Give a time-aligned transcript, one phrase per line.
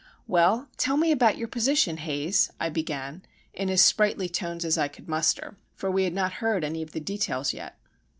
[0.25, 3.21] "Well, tell me about your position, Haze," I began,
[3.53, 6.93] in as sprightly tones as I could muster; for we had not heard any of
[6.93, 7.77] the details yet.